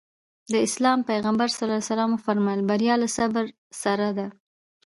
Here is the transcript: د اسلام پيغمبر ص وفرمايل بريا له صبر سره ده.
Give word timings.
د 0.51 0.53
اسلام 0.67 0.99
پيغمبر 1.09 1.47
ص 1.57 1.59
وفرمايل 2.13 2.61
بريا 2.69 2.95
له 3.01 3.07
صبر 3.17 3.45
سره 3.83 4.07
ده. 4.17 4.27